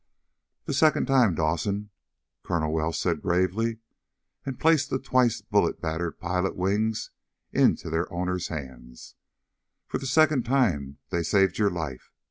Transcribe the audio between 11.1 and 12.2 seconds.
they saved your life.